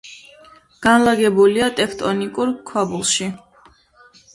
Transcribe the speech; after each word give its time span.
განლაგებულია 0.85 1.69
ტექტონიკურ 1.83 2.59
ქვაბულში. 2.73 3.33